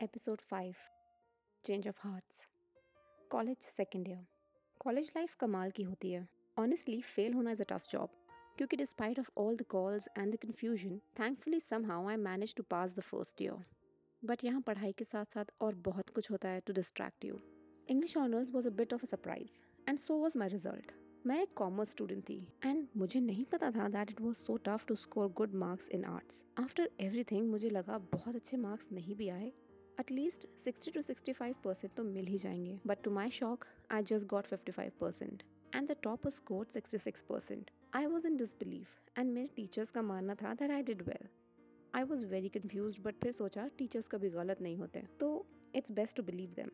Episode 0.00 0.40
five 0.40 0.74
change 1.64 1.86
of 1.88 1.96
hearts 1.98 2.40
college 3.30 3.56
second 3.76 4.08
year 4.08 4.26
college 4.80 5.10
life 5.16 5.34
कमाल 5.34 5.70
की 5.70 5.82
होती 5.82 6.10
है। 6.10 6.26
ऑनेस्टली 6.56 7.00
फेल 7.00 7.32
होना 7.34 7.50
इज़ 7.50 7.62
अ 7.62 7.64
टफ 7.68 7.88
जॉब 7.90 8.10
क्योंकि 8.58 8.76
despite 8.76 9.18
of 9.18 9.30
all 9.36 9.56
the 9.56 9.62
calls 9.62 10.08
and 10.18 10.32
the 10.34 10.36
confusion 10.36 10.98
thankfully 11.20 11.60
somehow 11.84 12.06
I 12.08 12.16
manage 12.16 12.54
to 12.54 12.62
pass 12.62 12.92
the 12.92 13.00
first 13.00 13.42
year 13.42 13.64
but 14.22 14.44
यहाँ 14.44 14.60
पढ़ाई 14.60 14.92
के 14.92 15.04
साथ 15.04 15.34
साथ 15.34 15.52
और 15.60 15.74
बहुत 15.84 16.10
कुछ 16.10 16.30
होता 16.30 16.48
है 16.48 16.60
to 16.60 16.72
distract 16.72 17.24
you 17.24 17.40
English 17.88 18.16
honours 18.16 18.50
was 18.50 18.68
a 18.68 18.72
bit 18.72 18.94
of 18.94 19.04
a 19.04 19.06
surprise 19.06 19.58
and 19.88 19.98
so 19.98 20.18
was 20.18 20.38
my 20.38 20.48
result 20.48 20.92
मैं 21.26 21.42
एक 21.42 21.54
कॉमर्स 21.54 21.90
स्टूडेंट 21.90 22.22
थी 22.28 22.40
एंड 22.64 22.86
मुझे 22.96 23.20
नहीं 23.20 23.44
पता 23.44 23.70
था 23.70 23.88
that 23.88 24.10
it 24.10 24.20
was 24.20 24.36
so 24.36 24.56
tough 24.66 24.84
to 24.86 24.94
score 24.96 25.32
good 25.32 25.54
marks 25.58 25.88
in 25.90 26.04
arts 26.06 26.44
after 26.58 26.90
everything 27.00 27.50
मुझे 27.50 27.70
लगा 27.70 27.98
बहुत 28.12 28.36
अच्छे 28.36 28.56
मार्क्स 28.56 28.92
नहीं 28.92 29.14
भी 29.16 29.28
आए 29.28 29.52
एटलीस्ट 30.00 30.46
60 30.66 30.92
टू 30.94 31.02
65 31.02 31.54
परसेंट 31.64 31.92
तो 31.94 32.02
मिल 32.04 32.26
ही 32.26 32.38
जाएँगे। 32.38 32.78
But 32.86 33.02
to 33.02 33.10
my 33.10 33.30
shock 33.30 33.64
I 33.90 34.02
just 34.02 34.26
got 34.26 34.46
55 34.46 34.90
percent 35.00 35.42
and 35.74 35.88
the 35.88 35.96
top 36.02 36.28
score 36.28 36.66
66 36.76 37.20
percent 37.28 37.70
I 37.94 38.06
was 38.06 38.26
in 38.26 38.36
disbelieve 38.36 38.86
and 39.18 39.32
मेरे 39.32 39.48
टीचर्स 39.56 39.90
का 39.90 40.02
मानना 40.02 40.34
था 40.34 40.54
that 40.54 40.70
I 40.70 40.82
did 40.82 41.02
well 41.02 41.28
I 41.94 42.02
was 42.02 42.26
very 42.26 42.48
confuse 42.48 43.00
but 43.02 43.14
फिर 43.22 43.32
सोचा 43.32 43.68
टीचर्स 43.78 44.08
कभी 44.08 44.30
गलत 44.30 44.60
नहीं 44.60 44.76
होते। 44.76 45.02
तो 45.20 45.46
it's 45.74 45.92
best 45.92 46.16
to 46.16 46.22
believe 46.22 46.52
them 46.56 46.70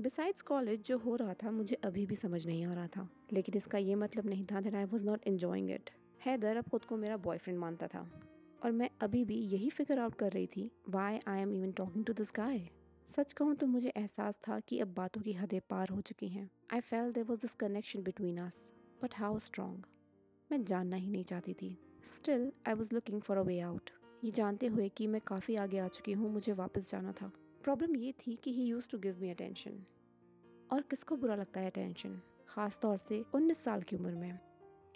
besides 0.00 0.42
college 0.42 0.82
जो 0.82 0.98
हो 0.98 1.16
रहा 1.16 1.34
था, 1.34 1.50
मुझे 1.50 1.76
अभी 1.84 2.06
भी 2.06 2.16
समझ 2.16 2.46
नहीं 2.46 2.64
आ 2.64 2.74
रहा 2.74 2.86
था। 2.86 3.08
लेकिन 3.32 3.56
इसका 3.56 3.78
ये 3.78 3.94
मतलब 3.94 4.26
नहीं 4.26 4.46
था 4.46 4.60
that 4.60 4.74
I 4.74 4.84
was 4.84 5.04
not 5.04 5.26
enjoying 5.26 5.70
it 5.70 5.90
Haider 6.26 6.56
अब 6.56 6.68
खुद 6.68 6.84
को 6.84 6.96
मेरा 6.96 7.16
बॉयफ्रेंड 7.16 7.58
मानता 7.58 7.86
था। 7.86 8.27
और 8.62 8.72
मैं 8.72 8.88
अभी 9.00 9.24
भी 9.24 9.34
यही 9.34 9.68
फिगर 9.70 9.98
आउट 9.98 10.14
कर 10.14 10.32
रही 10.32 10.46
थी 10.46 10.70
why 10.88 11.18
I 11.28 11.40
am 11.40 11.54
even 11.54 11.72
talking 11.72 12.04
to 12.04 12.12
this 12.12 12.32
guy 12.36 12.60
सच 13.10 13.32
कहूँ 13.32 13.54
तो 13.54 13.66
मुझे 13.66 13.88
एहसास 13.88 14.38
था 14.48 14.58
कि 14.60 14.78
अब 14.78 14.94
बातों 14.94 15.20
की 15.22 15.32
हदें 15.32 15.60
पार 15.70 15.88
हो 15.88 16.00
चुकी 16.00 16.28
हैं। 16.28 16.48
I 16.72 16.80
felt 16.80 17.12
there 17.12 17.24
was 17.24 17.40
this 17.40 17.54
connection 17.60 18.02
between 18.02 18.38
us 18.38 18.64
but 19.02 19.14
how 19.16 19.38
strong 19.38 19.86
मैं 20.50 20.64
जानना 20.64 20.96
ही 20.96 21.10
नहीं 21.10 21.24
चाहती 21.24 21.52
थी। 21.52 21.76
Still 22.08 22.50
I 22.68 22.74
was 22.74 22.94
looking 22.94 23.20
for 23.20 23.36
a 23.36 23.42
way 23.42 23.58
out 23.60 23.90
ये 24.24 24.30
जानते 24.30 24.66
हुए 24.66 24.88
कि 24.88 25.06
मैं 25.06 25.20
काफ़ी 25.26 25.56
आगे 25.56 25.78
आ 25.78 25.86
चुकी 25.88 26.12
हूँ, 26.12 26.32
मुझे 26.32 26.52
वापस 26.54 26.90
जाना 26.90 27.12
था। 27.12 27.30
प्रॉब्लम 27.64 27.96
ये 27.96 28.12
थी 28.18 28.38
कि 28.44 28.52
he 28.52 28.64
use 28.64 28.88
to 28.90 28.98
give 28.98 29.18
me 29.20 29.30
attention 29.30 29.82
और 30.72 30.82
किसको 30.90 31.16
बुरा 31.16 31.34
लगता 31.34 31.60
है 31.60 31.70
अटेंशन 31.70 32.20
ख़ास 32.48 32.78
तौर 32.82 32.98
से 32.98 33.24
उन्नीस 33.34 33.64
साल 33.64 33.82
की 33.82 33.96
उम्र 33.96 34.14
में। 34.14 34.38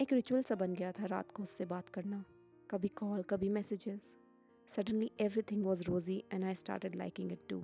एक 0.01 0.13
रिचुअल 0.13 0.41
सा 0.43 0.55
बन 0.55 0.73
गया 0.73 0.91
था 0.91 1.05
रात 1.05 1.31
को 1.31 1.43
उससे 1.43 1.65
बात 1.65 1.89
करना। 1.89 2.23
कभी 2.69 2.87
कॉल, 2.87 3.21
कभी 3.21 3.49
messages 3.49 4.01
suddenly 4.71 5.11
everything 5.19 5.65
was 5.65 5.81
rosy 5.83 6.23
and 6.33 6.43
I 6.43 6.55
started 6.55 6.95
liking 6.95 7.31
it 7.31 7.39
too 7.49 7.59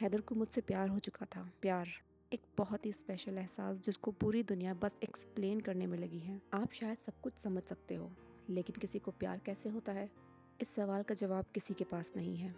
Haider 0.00 0.20
को 0.20 0.34
मुझसे 0.34 0.60
प्यार 0.60 0.88
हो 0.88 0.98
चुका 0.98 1.26
था, 1.26 1.50
प्यार। 1.62 1.88
एक 2.32 2.42
बहुत 2.58 2.86
ही 2.86 2.92
स्पेशल 2.92 3.38
एहसास 3.38 3.76
जिसको 3.76 4.10
पूरी 4.10 4.42
दुनिया 4.42 4.74
बस 4.74 4.98
एक्सप्लेन 5.02 5.60
करने 5.60 5.86
में 5.86 5.98
लगी 5.98 6.18
है। 6.18 6.40
आप 6.54 6.72
शायद 6.72 6.98
सब 6.98 7.20
कुछ 7.20 7.38
समझ 7.38 7.62
सकते 7.62 7.94
हो, 7.94 8.10
लेकिन 8.50 8.76
किसी 8.80 8.98
को 8.98 9.10
प्यार 9.10 9.40
कैसे 9.46 9.68
होता 9.68 9.92
है? 9.92 10.08
इस 10.60 10.74
सवाल 10.74 11.02
का 11.02 11.14
जवाब 11.14 11.46
किसी 11.54 11.74
के 11.74 11.84
पास 11.84 12.12
नहीं 12.16 12.36
है। 12.36 12.54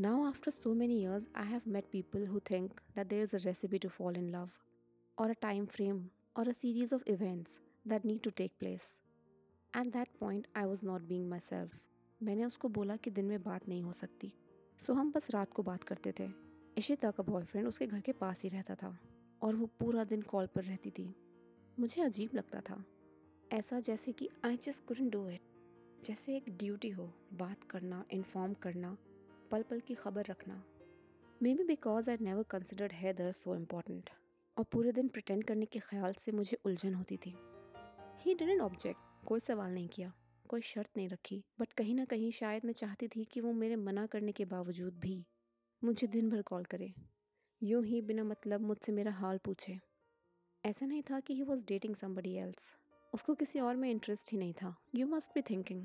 Now 0.00 0.24
after 0.24 0.50
so 0.50 0.74
many 0.74 1.00
years 1.00 1.28
I 1.36 1.46
have 1.46 1.62
met 1.66 1.84
people 1.92 2.26
who 2.26 2.40
think 2.40 2.80
that 2.96 3.06
there 3.06 3.22
is 3.22 3.36
a 3.36 3.38
recipe 3.38 3.78
to 3.78 3.88
fall 3.88 4.16
in 4.16 4.30
love 4.30 4.50
और 5.18 5.30
अ 5.30 5.34
टाइम 5.42 5.66
फ्रेम 5.66 6.04
और 6.36 6.48
a 6.48 6.52
series 6.52 6.94
of 6.94 7.08
events 7.08 7.58
that 7.88 8.04
need 8.04 8.20
to 8.20 8.30
take 8.30 8.52
place 8.58 8.92
at 9.74 9.86
that 9.86 10.08
point 10.20 10.46
I 10.56 10.64
was 10.64 10.84
not 10.86 11.02
being 11.02 11.28
myself 11.40 11.78
मैंने 12.20 12.44
उसको 12.44 12.68
बोला 12.68 12.96
कि 12.96 13.10
दिन 13.10 13.24
में 13.24 13.42
बात 13.42 13.68
नहीं 13.68 13.82
हो 13.82 13.92
सकती। 13.92 14.32
सो 14.86 14.94
हम 14.94 15.12
बस 15.12 15.30
रात 15.30 15.52
को 15.52 15.62
बात 15.62 15.82
करते 15.84 16.12
थे। 16.20 16.28
इशिता 16.78 17.10
का 17.10 17.22
बॉयफ्रेंड 17.22 17.68
उसके 17.68 17.86
घर 17.86 18.00
के 18.00 18.12
पास 18.12 18.42
ही 18.42 18.48
रहता 18.48 18.74
था 18.74 18.98
और 19.42 19.54
वो 19.54 19.66
पूरा 19.66 20.04
दिन 20.04 20.22
कॉल 20.22 20.46
पर 20.46 20.64
रहती 20.64 20.90
थी। 20.90 21.14
मुझे 21.78 22.02
अजीब 22.02 22.30
लगता 22.34 22.60
था। 22.60 22.84
ऐसा 23.52 23.80
जैसे 23.80 24.12
कि 24.12 24.28
I 24.44 24.56
just 24.56 24.84
couldn't 24.84 25.10
do 25.10 25.28
it 25.28 25.40
जैसे 26.04 26.36
एक 26.36 26.50
ड्यूटी 26.58 26.90
हो, 26.90 27.10
बात 27.32 27.64
करना 27.64 28.04
इन्फॉर्म 28.10 28.54
करना 28.54 28.96
पल 29.50 29.62
पल 29.62 29.80
की 29.80 29.94
खबर 29.94 30.24
रखना। 30.24 30.62
Maybe 31.54 31.64
because 31.64 32.10
I 32.10 32.16
never 32.20 32.42
considered 32.42 32.92
Haider 32.92 33.32
so 33.32 33.56
important 33.56 34.10
और 34.56 34.64
पूरे 34.64 34.92
दिन 34.92 35.08
प्रटेंड 35.08 35.44
करने 35.44 35.66
के 35.66 35.78
ख्याल 35.78 36.12
से 36.12 36.32
मुझे 36.32 36.58
उलझन 36.64 36.94
होती 36.94 37.16
थी। 37.16 37.34
ही 38.18 38.34
डिडेंट 38.34 38.60
ऑब्जेक्ट 38.60 39.07
कोई 39.28 39.40
सवाल 39.40 39.72
नहीं 39.72 39.88
किया 39.88 40.12
कोई 40.46 40.60
शर्त 40.60 40.96
नहीं 40.96 41.08
रखी 41.08 41.42
बट 41.60 41.72
कहीं 41.72 41.94
ना 41.94 42.04
कहीं 42.04 42.30
शायद 42.32 42.64
मैं 42.64 42.72
चाहती 42.72 43.08
थी 43.08 43.24
कि 43.24 43.40
वो 43.40 43.52
मेरे 43.52 43.76
मना 43.76 44.06
करने 44.06 44.32
के 44.32 44.44
बावजूद 44.44 44.94
भी 45.00 45.16
मुझे 45.82 46.06
दिन 46.06 46.30
भर 46.30 46.42
कॉल 46.42 46.64
करे। 46.64 46.92
यूँ 47.62 47.84
ही 47.84 48.00
बिना 48.02 48.24
मतलब 48.24 48.60
मुझसे 48.60 48.92
मेरा 48.92 49.12
हाल 49.12 49.38
पूछे। 49.44 49.78
ऐसा 50.64 50.86
नहीं 50.86 51.02
था 51.02 51.18
कि 51.20 51.34
he 51.34 51.42
was 51.42 51.64
dating 51.66 51.94
somebody 51.94 52.34
else 52.36 52.72
उसको 53.12 53.34
किसी 53.34 53.60
और 53.60 53.76
में 53.76 53.90
इंटरेस्ट 53.90 54.32
ही 54.32 54.38
नहीं 54.38 54.52
था। 54.52 54.74
यू 54.96 55.06
मस्ट 55.06 55.34
बी 55.34 55.42
थिंकिंग 55.50 55.84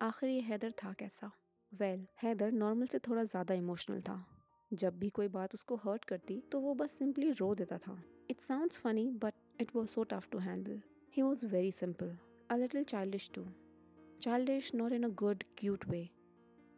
आखिर 0.00 0.28
ये 0.28 0.40
हैदर 0.40 0.72
था 0.84 0.92
कैसा? 0.92 1.30
वेल 1.72 1.98
well, 1.98 2.22
हैदर 2.22 2.52
नॉर्मल 2.52 2.86
से 2.86 2.98
थोड़ा 2.98 3.24
ज़्यादा 3.24 3.54
इमोशनल 3.54 4.00
था। 4.00 4.24
जब 4.70 4.98
भी 4.98 5.08
कोई 5.10 5.28
बात 5.28 5.54
उसको 5.54 5.76
हर्ट 5.76 6.04
करती 6.04 6.40
तो 6.52 6.60
वो 6.60 6.74
बस 6.74 6.98
सिंपली 6.98 7.30
रो 7.30 7.54
देता 7.54 7.78
था। 7.78 8.02
It 8.30 8.40
sounds 8.40 8.76
funny 8.76 9.10
but 9.24 9.60
it 9.60 9.74
was 9.76 9.88
so 9.88 10.04
tough 10.04 10.28
to 10.32 10.38
handle 10.38 10.80
he 11.16 11.22
was 11.22 11.46
very 11.46 11.72
simple 11.72 12.16
a 12.52 12.56
little 12.56 12.84
childish 12.84 13.30
too 13.34 13.44
childish 14.22 14.74
not 14.74 14.92
in 14.92 15.04
a 15.04 15.14
good 15.18 15.44
cute 15.58 15.88
way 15.88 16.08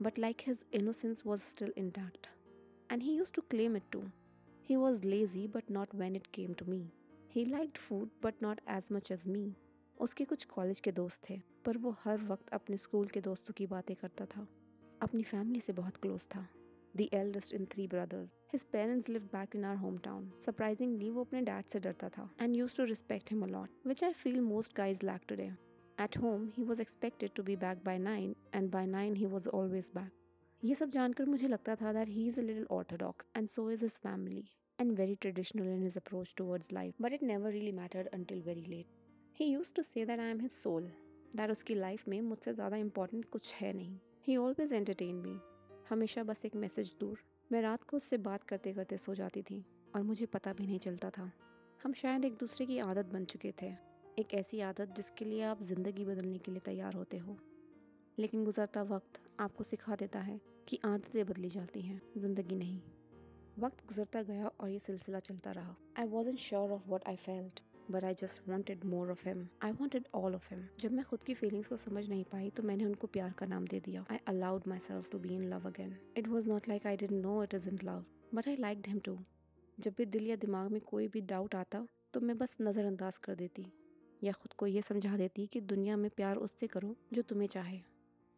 but 0.01 0.19
like 0.19 0.43
his 0.43 0.65
innocence 0.73 1.25
was 1.25 1.43
still 1.43 1.71
intact. 1.77 2.29
And 2.91 3.03
he 3.03 3.15
used 3.15 3.35
to 3.35 3.43
claim 3.43 3.77
it 3.77 3.85
too. 3.91 4.11
He 4.63 4.77
was 4.77 5.05
lazy, 5.05 5.47
but 5.47 5.69
not 5.71 5.95
when 5.95 6.17
it 6.17 6.31
came 6.33 6.55
to 6.55 6.65
me. 6.67 6.91
He 7.31 7.45
liked 7.47 7.79
food, 7.79 8.11
but 8.21 8.41
not 8.41 8.61
as 8.69 8.91
much 8.91 9.11
as 9.11 9.27
me. 9.27 9.45
उसके 10.01 10.25
कुछ 10.25 10.45
college 10.45 10.81
के 10.81 10.93
दोस्त 10.93 11.21
थे 11.29 11.39
पर 11.65 11.77
वो 11.79 11.95
हर 11.99 12.23
वक्त 12.23 12.49
अपने 12.53 12.77
school 12.77 13.07
के 13.09 13.21
दोस्तों 13.21 13.53
की 13.57 13.67
बातें 13.67 13.95
करता 13.97 14.25
था 14.27 14.47
अपनी 15.03 15.23
फैमिली 15.23 15.61
से 15.61 15.73
बहुत 15.73 15.97
क्लोज 15.97 16.25
था 16.35 16.47
the 16.95 17.09
eldest 17.15 17.55
in 17.55 17.65
three 17.73 17.87
brothers 17.89 18.29
his 18.53 18.65
parents 18.73 19.09
live 19.09 19.29
back 19.33 19.55
in 19.57 19.65
our 19.65 19.77
home 19.77 19.99
town 20.05 20.31
surprisingly 20.47 21.11
वो 21.11 21.25
अपने 21.25 21.41
डैड 21.43 21.69
से 21.73 21.81
डरता 21.81 22.09
था 22.19 22.29
and 22.41 22.57
use 22.57 22.77
to 22.77 22.85
respect 22.85 23.31
him 23.31 23.43
a lot 23.45 23.87
which 23.87 24.05
I 24.05 24.13
feel 24.23 24.41
most 24.41 24.77
guys 24.77 25.07
lack 25.07 25.23
today 25.29 25.51
at 25.99 26.17
home 26.19 26.51
he 26.57 26.63
was 26.65 26.81
expected 26.81 27.31
to 27.35 27.43
be 27.43 27.57
back 27.57 27.83
by 27.85 27.99
nine 28.01 28.35
and 28.55 28.71
by 28.71 28.87
nine 28.89 29.15
he 29.17 29.27
was 29.27 29.49
always 29.51 29.91
back 29.95 30.11
ये 30.63 30.75
सब 30.75 30.91
जानकर 30.91 31.27
मुझे 31.27 31.49
लगता 31.49 31.75
था 31.77 31.93
that 31.93 32.09
he 32.09 32.27
is 32.27 32.41
a 32.41 32.43
little 32.43 32.67
orthodox 32.71 33.27
and 33.37 33.49
so 33.49 33.71
is 33.71 33.83
his 33.83 33.99
family 34.03 34.45
and 34.79 34.93
very 34.93 35.15
traditional 35.17 35.69
in 35.69 35.83
his 35.83 35.97
approach 35.97 36.35
towards 36.37 36.73
life 36.73 37.03
but 37.03 37.13
it 37.13 37.23
never 37.23 37.51
really 37.51 37.73
mattered 37.73 38.09
until 38.09 38.43
very 38.43 38.65
late 38.67 38.87
he 39.41 39.47
use 39.47 39.73
to 39.75 39.83
say 39.83 40.05
that 40.07 40.21
I 40.21 40.31
am 40.31 40.41
his 40.41 40.51
soul 40.53 40.91
that 41.37 41.51
उसकी 41.51 41.75
life 41.75 42.09
में 42.09 42.21
मुझसे 42.23 42.55
ज़्यादा 42.55 42.77
important 42.77 43.25
कुछ 43.31 43.55
है 43.55 43.73
नहीं 43.73 43.99
ही 44.27 44.37
always 44.37 44.73
entertain 44.73 45.17
me 45.17 45.39
हमेशा 45.91 46.23
बस 46.25 46.45
एक 46.45 46.57
मैसेज 46.57 46.95
दूर 47.01 47.25
मैं 47.51 47.63
रात 47.63 47.83
को 47.83 47.97
उससे 47.97 48.17
बात 48.21 48.45
करते 48.45 48.73
करते 48.73 48.99
सो 48.99 49.15
जाती 49.15 49.43
थी 49.43 49.65
और 49.97 50.03
मुझे 50.03 50.27
पता 50.29 50.53
भी 50.53 50.67
नहीं 50.67 50.79
चलता 50.79 51.11
था 51.11 51.31
हम 51.81 51.93
शायद 51.95 52.25
एक 52.25 52.37
दूसरे 52.37 52.67
की 52.67 52.79
आदत 52.81 53.07
बन 53.07 53.25
चुके 53.25 53.53
थे 53.63 53.73
एक 54.19 54.35
ऐसी 54.35 54.61
आदत 54.61 54.95
जिसके 54.97 55.25
लिए 55.25 55.43
आप 55.43 55.63
ज़िंदगी 55.63 56.05
बदलने 56.05 56.39
के 56.39 56.51
लिए 56.53 56.61
तैयार 56.65 56.95
होते 56.95 57.19
हो। 57.19 57.37
लेकिन 58.19 58.45
गुजरता 58.45 58.83
वक्त 58.85 59.21
आपको 59.41 59.65
सिखा 59.65 59.97
देता 59.97 60.19
है 60.21 60.41
कि 60.69 60.79
आदतें 60.85 61.25
बदली 61.27 61.49
जाती 61.51 61.81
हैं, 61.81 62.01
ज़िंदगी 62.17 62.57
नहीं। 62.57 62.81
वक्त 63.59 63.85
गुजरता 63.89 64.23
गया 64.23 64.51
और 64.51 64.69
ये 64.69 64.79
सिलसिला 64.79 65.21
चलता 65.21 65.53
रहा। 65.53 65.75
I 65.99 66.07
was 66.09 66.29
in 66.29 66.37
sure 66.39 66.73
of 66.73 66.89
what 66.89 67.09
I 67.09 67.17
felt 67.17 67.61
but 67.91 68.05
I 68.05 68.15
just 68.15 68.49
wanted 68.49 68.85
more 68.85 69.11
of 69.11 69.29
him 69.29 69.47
I 69.63 69.73
wanted 69.73 70.09
all 70.15 70.35
of 70.35 70.49
him 70.51 70.65
जब 70.81 70.93
मैं 70.93 71.05
खुद 71.05 71.23
की 71.23 71.35
फीलिंग्स 71.35 71.69
को 71.69 71.77
समझ 71.79 72.09
नहीं 72.09 72.25
पाई 72.33 72.51
तो 72.51 72.63
मैंने 72.63 72.85
उनको 72.85 73.07
प्यार 73.09 73.33
का 73.39 73.47
नाम 73.47 73.67
दे 73.67 73.81
दिया। 73.81 74.05
I 74.11 74.19
allowed 74.29 74.69
myself 74.81 75.11
to 75.13 75.19
be 75.19 75.35
in 75.35 75.49
love 75.51 75.67
again 75.69 75.97
it 76.17 76.29
was 76.29 76.49
not 76.49 76.69
like 76.69 76.87
I 76.87 76.97
didn't 76.97 77.13
know 77.13 77.43
it 77.45 77.55
is 77.55 77.69
in 77.69 77.79
love 77.85 78.05
but 78.35 78.49
I 78.49 78.57
like 78.57 78.89
him 78.89 78.99
too 79.01 79.19
जब 79.79 79.95
भी 79.99 80.05
दिल 80.07 80.27
या 80.27 80.37
दिमाग 80.39 80.71
में 80.71 80.81
कोई 80.83 81.09
भी 81.09 81.21
डाउट 81.31 81.55
आता 81.55 81.87
तो 82.15 82.21
मैं 82.21 82.37
बस 82.39 82.57
नज़रअंदाज 82.61 83.19
कर 83.19 83.35
देती। 83.35 83.67
या 84.23 84.33
खुद 84.33 84.53
को 84.53 84.67
ये 84.67 84.83
समझा 84.83 85.17
देती 85.17 85.47
कि 85.47 85.61
दुनिया 85.61 85.97
में 85.97 86.11
प्यार 86.11 86.37
उससे 86.37 86.67
करो 86.67 86.97
जो 87.13 87.23
तुम्हें 87.23 87.49
चाहे। 87.49 87.81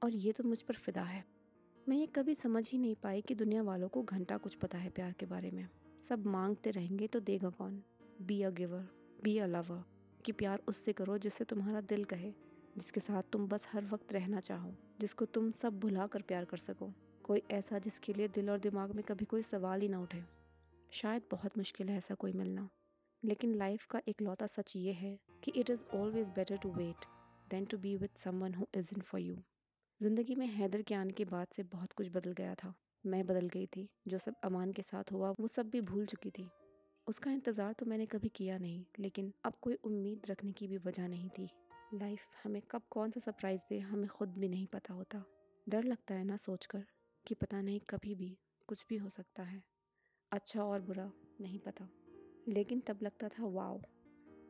और 0.03 0.15
ये 0.15 0.33
तो 0.33 0.45
मुझ 0.45 0.63
पर 0.63 0.75
फिदा 0.75 1.03
है। 1.03 1.25
मैं 1.89 1.97
ये 1.97 2.07
कभी 2.07 2.35
समझ 2.35 2.71
ही 2.71 2.79
नहीं 2.79 2.95
पाई 2.95 3.21
कि 3.21 3.35
दुनिया 3.35 3.63
वालों 3.63 3.89
को 3.89 4.03
घंटा 4.03 4.37
कुछ 4.37 4.55
पता 4.55 4.79
है 4.79 4.91
प्यार 4.91 5.13
के 5.13 5.27
बारे 5.27 5.51
में। 5.51 5.69
सब 6.09 6.27
मांगते 6.27 6.71
रहेंगे 6.71 7.07
तो 7.07 7.21
देगा 7.21 7.51
कौन? 7.51 7.83
Be 8.23 8.43
a 8.43 8.51
giver 8.51 8.89
be 9.23 9.39
a 9.39 9.47
lover 9.47 9.85
कि 10.25 10.33
प्यार 10.33 10.63
उससे 10.69 10.93
करो 10.93 11.19
जिससे 11.19 11.45
तुम्हारा 11.45 11.81
दिल 11.81 12.05
कहे, 12.05 12.31
जिसके 12.79 13.01
साथ 13.01 13.23
तुम 13.33 13.49
बस 13.49 13.69
हर 13.73 13.85
वक्त 13.85 14.13
रहना 14.13 14.41
चाहो, 14.41 14.75
जिसको 15.01 15.25
तुम 15.25 15.51
सब 15.51 15.81
भुला 15.81 16.07
कर 16.07 16.23
प्यार 16.23 16.45
कर 16.45 16.57
सको। 16.57 16.93
कोई 17.25 17.43
ऐसा 17.51 17.79
जिसके 17.79 18.13
लिए 18.13 18.29
दिल 18.29 18.51
और 18.51 18.59
दिमाग 18.59 18.95
में 18.95 19.05
कभी 19.05 19.25
कोई 19.25 19.43
सवाल 19.43 19.81
ही 19.81 19.89
ना 19.89 20.01
उठे। 20.01 20.23
शायद 20.91 21.23
बहुत 21.31 21.59
मुश्किल 21.59 21.89
है 21.89 21.97
ऐसा 21.97 22.15
कोई 22.15 22.33
मिलना। 22.33 22.69
लेकिन 23.23 23.55
लाइफ 23.55 23.87
का 23.87 24.01
एक 24.09 24.23
लौता 24.23 24.47
सच 24.47 24.73
ये 24.77 24.93
है 24.93 25.19
कि 25.45 25.51
it 25.51 25.71
is 25.71 25.97
always 25.97 26.29
better 26.29 26.57
to 26.57 26.73
wait 26.73 27.05
than 27.51 27.65
to 27.65 27.79
be 27.79 27.97
with 27.97 28.11
someone 28.17 28.55
who 28.55 28.67
is 28.75 28.95
in 28.97 29.03
for 29.03 29.21
you 29.21 29.37
ज़िंदगी 30.03 30.35
में 30.35 30.47
हैदर 30.47 30.83
के 30.83 30.95
आने 30.95 31.13
के 31.13 31.25
बाद 31.25 31.47
से 31.47 31.63
बहुत 31.63 31.93
कुछ 31.93 32.09
बदल 32.09 32.33
गया 32.33 32.55
था। 32.55 32.75
मैं 33.05 33.27
बदल 33.27 33.49
गई 33.49 33.67
थी। 33.67 33.89
जो 34.09 34.19
सब 34.19 34.35
अमान 34.45 34.73
के 34.73 34.83
साथ 34.83 35.13
हुआ, 35.13 35.31
वो 35.31 35.47
सब 35.47 35.69
भी 35.71 35.81
भूल 35.81 36.07
चुकी 36.07 36.31
थी। 36.31 36.49
उसका 37.07 37.31
इंतज़ार 37.31 37.73
तो 37.73 37.87
मैंने 37.87 38.07
कभी 38.07 38.29
किया 38.29 38.59
नहीं, 38.59 38.85
लेकिन 38.99 39.33
अब 39.45 39.53
कोई 39.61 39.75
उम्मीद 39.75 40.23
रखने 40.31 40.53
की 40.53 40.67
भी 40.69 40.77
वजह 40.77 41.09
नहीं 41.09 41.29
थी। 41.29 41.49
लाइफ 41.95 42.27
हमें 42.45 42.63
कब 42.71 42.83
कौन 42.91 43.11
सा 43.11 43.21
सरप्राइज़ 43.21 43.61
दे, 43.69 43.79
हमें 43.79 44.09
खुद 44.09 44.29
भी 44.29 44.49
नहीं 44.49 44.67
पता 44.67 44.95
होता। 44.95 45.25
डर 45.69 45.85
लगता 45.85 46.15
है 46.15 46.25
ना 46.25 46.37
सोचकर 46.37 46.85
कि 47.27 47.35
पता 47.35 47.61
नहीं 47.61 47.81
कभी 47.81 48.15
भी 48.15 48.37
कुछ 48.69 48.85
भी 48.89 48.97
हो 48.97 49.11
सकता 49.11 49.43
है। 49.43 49.63
अच्छा 50.33 50.65
और 50.65 50.81
बुरा 50.81 51.13
नहीं 51.41 51.59
पता। 51.59 51.89
लेकिन 52.49 52.81
तब 52.81 52.99
लगता 53.03 53.29
था 53.29 53.47
वाओ 53.47 53.81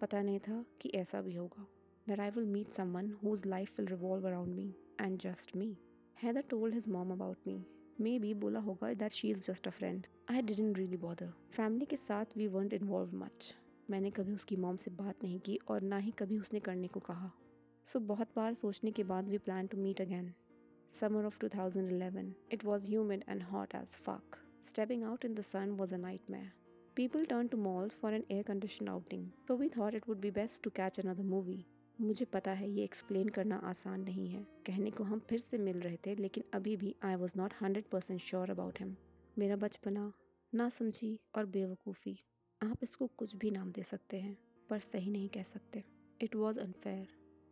पता 0.01 0.23
नहीं 0.23 0.39
था 0.39 0.65
कि 0.81 0.89
ऐसा 0.95 1.21
भी 1.23 1.35
होगा 1.35 1.67
that 2.07 2.21
I 2.21 2.31
will 2.31 2.47
meet 2.47 2.73
someone 2.73 3.11
whose 3.25 3.47
life 3.47 3.79
will 3.79 3.89
revolve 3.89 4.27
around 4.27 4.55
me 4.55 4.75
and 5.01 5.19
just 5.19 5.57
me 5.57 5.77
Haider 6.23 6.41
told 6.41 6.75
his 6.75 6.89
mom 6.89 7.13
about 7.13 7.47
me 7.47 7.65
maybe 8.19 8.35
बोला 8.35 8.61
होगा 8.61 8.93
that 8.95 9.13
she 9.13 9.31
is 9.31 9.51
just 9.51 9.69
a 9.69 9.71
friend 9.71 10.07
I 10.31 10.43
didn't 10.43 10.77
really 10.79 10.97
bother 10.97 11.33
family 11.51 11.87
के 11.87 11.97
साथ 11.97 12.37
we 12.37 12.47
want 12.47 12.73
involve 12.73 13.17
much 13.17 13.55
मैंने 13.91 14.11
कभी 14.11 14.33
उसकी 14.33 14.57
mom 14.57 14.77
से 14.77 14.91
बात 14.91 15.25
नहीं 15.25 15.39
की 15.41 15.59
और 15.69 15.83
ना 15.83 15.99
ही 15.99 16.11
कभी 16.11 16.39
उसने 16.39 16.61
करने 16.61 16.89
को 16.89 17.01
कहा। 17.01 17.31
सो 17.89 17.99
so, 17.99 18.05
बहुत 18.05 18.29
बार 18.37 18.55
सोचने 18.55 18.91
के 18.91 19.05
बाद 19.05 19.29
we 19.29 19.39
plan 19.39 19.67
to 19.67 19.79
meet 19.79 20.01
again 20.01 20.33
summer 21.01 21.25
of 21.25 21.39
two 21.39 21.49
thousand 21.49 21.91
eleven 21.93 22.35
it 22.53 22.65
was 22.65 22.87
humid 22.87 23.25
and 23.29 23.43
hot 23.43 23.75
as 23.75 23.97
fuck 24.07 24.37
stepping 24.69 25.05
out 25.05 25.25
in 25.25 25.35
the 25.35 25.41
sun 25.41 25.71
was 25.71 25.95
a 25.95 25.99
nightmare 26.31 26.66
People 26.97 27.27
turned 27.27 27.51
to 27.51 27.59
malls 27.59 27.93
for 27.93 28.09
an 28.09 28.23
air 28.31 28.43
conditioned 28.43 28.89
outing, 28.89 29.25
so 29.47 29.55
we 29.55 29.69
thought 29.69 29.93
it 29.93 30.07
would 30.09 30.19
be 30.19 30.31
best 30.31 30.63
to 30.63 30.71
catch 30.71 30.99
another 30.99 31.25
movie. 31.33 31.65
मुझे 31.99 32.25
पता 32.25 32.51
है 32.51 32.69
ये 32.71 32.85
explain 32.85 33.29
करना 33.29 33.57
आसान 33.71 34.01
नहीं 34.01 34.29
है। 34.29 34.41
कहने 34.67 34.91
को 34.91 35.05
हम 35.05 35.21
फिर 35.29 35.39
से 35.41 35.59
मिल 35.59 35.81
रहे 35.81 35.97
थे 36.07 36.15
लेकिन 36.15 36.45
अभी 36.55 36.77
भी 36.77 36.95
I 37.05 37.15
was 37.15 37.33
not 37.37 37.55
hundred 37.61 37.89
percent 37.93 38.21
sure 38.21 38.51
about 38.51 38.81
him 38.81 38.95
मेरा 39.39 39.57
बचपना 39.57 40.13
ना 40.53 40.69
समझी 40.69 41.19
और 41.37 41.47
बेवकूफ़ी। 41.57 42.17
आप 42.61 42.83
इसको 42.83 43.07
कुछ 43.17 43.37
भी 43.37 43.51
नाम 43.51 43.71
दे 43.71 43.83
सकते 43.83 44.21
हैं 44.21 44.37
पर 44.71 44.79
सही 44.79 45.11
नहीं 45.11 45.29
कह 45.29 45.43
सकते। 45.53 45.85
It 46.21 46.37
was 46.37 46.61
unfair 46.61 47.07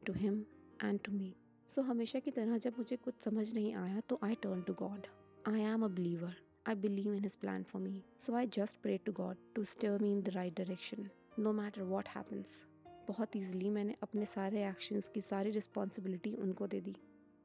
to 0.07 0.13
him 0.13 0.45
and 0.85 1.01
to 1.05 1.13
me 1.13 1.35
so 1.69 1.83
हमेशा 1.83 2.19
की 2.19 2.31
तरह 2.31 2.59
जब 2.59 2.79
मुझे 2.79 2.97
कुछ 3.05 3.21
समझ 3.25 3.53
नहीं 3.55 3.75
आया 3.85 4.01
तो 4.09 4.21
I 4.25 4.35
turn 4.43 4.63
to 4.63 4.75
God 4.81 5.07
I 5.47 5.61
am 5.65 5.85
a 5.85 5.89
believer 6.01 6.44
I 6.67 6.75
believe 6.75 7.15
in 7.15 7.25
his 7.25 7.37
plan 7.37 7.63
for 7.63 7.83
me 7.83 8.03
so 8.27 8.35
I 8.35 8.47
just 8.47 8.79
pray 8.83 8.99
to 8.99 9.13
God 9.13 9.37
to 9.55 9.65
steer 9.65 10.03
me 10.03 10.13
in 10.13 10.23
the 10.23 10.29
right 10.29 10.57
direction 10.57 11.09
no 11.39 11.53
matter 11.53 11.83
what 11.83 12.09
happens 12.09 12.65
बहुत 13.09 13.37
easily 13.37 13.71
मैंने 13.71 13.95
अपने 14.03 14.27
सारे 14.27 14.69
actions 14.69 15.09
की 15.09 15.21
सारी 15.21 15.51
responsibility 15.51 16.35
उनको 16.35 16.67
दे 16.67 16.81
दी। 16.81 16.97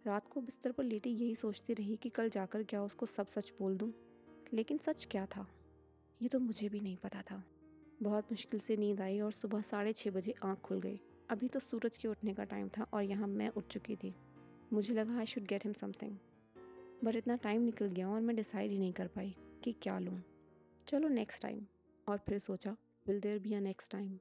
रात 0.06 0.28
को 0.28 0.42
बिस्तर 0.42 0.72
पर 0.72 0.84
लेटी 0.84 1.10
यही 1.10 1.36
सोचती 1.36 1.74
रही 1.74 1.96
कि 1.96 2.10
कल 2.10 2.30
जाकर 2.30 2.64
क्या 2.64 2.84
उसको 2.84 3.06
सब 3.06 3.28
सच 3.28 3.52
बोल 3.60 3.78
दूँ। 3.78 3.92
लेकिन 4.54 4.78
सच 4.78 5.08
क्या 5.12 5.26
था? 5.26 5.46
ये 6.22 6.30
तो 6.30 6.40
मुझे 6.40 6.70
भी 6.70 6.80
नहीं 6.80 6.98
पता 6.98 7.22
था। 7.22 7.44
बहुत 8.04 8.32
मुश्किल 8.32 8.60
से 8.60 8.78
नींद 8.78 9.02
आई 9.02 9.20
और 9.20 9.32
सुबह 9.32 9.62
साढ़े 9.62 9.94
छः 9.94 10.12
बजे 10.12 10.36
आँख 10.44 10.60
खुल 10.60 10.80
गई। 10.80 11.00
अभी 11.30 11.48
तो 11.48 11.60
सूरज 11.60 11.98
के 11.98 12.08
उठने 12.08 12.34
का 12.34 12.44
टाइम 12.44 12.70
था 12.70 12.88
और 12.94 13.04
यहाँ 13.04 13.28
मैं 13.28 13.50
उठ 13.50 13.68
चुकी 13.68 13.96
थी। 13.96 14.16
मुझे 14.74 14.94
लगा 14.94 15.18
I 15.18 15.26
should 15.26 15.44
get 15.44 15.64
him 15.64 15.74
something 15.74 16.18
but 17.04 17.16
इतना 17.16 17.36
टाइम 17.36 17.62
निकल 17.62 17.88
गया 17.88 18.10
और 18.10 18.22
मैं 18.22 18.36
डिसाइड 18.36 18.72
ही 18.72 18.78
नहीं 18.80 18.94
कर 18.94 19.08
पाई 19.08 19.36
कि 19.64 19.72
क्या 19.82 19.98
लूँ। 20.00 20.18
चलो 20.88 21.08
नेक्स्ट 21.10 21.42
टाइम 21.42 21.66
और 22.08 22.18
फिर 22.18 22.40
सोचा 22.40 22.76
will 23.06 23.20
there 23.20 23.40
be 23.40 23.54
a 23.54 23.60
next 23.60 23.92
time 23.92 24.18